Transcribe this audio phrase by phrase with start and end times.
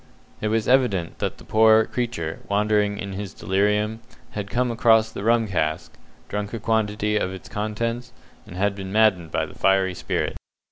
[0.41, 3.99] It was evident that the poor creature, wandering in his delirium,
[4.31, 5.93] had come across the rum cask,
[6.27, 8.11] drunk a quantity of its contents,
[8.47, 10.37] and been maddened by the fiery spirit.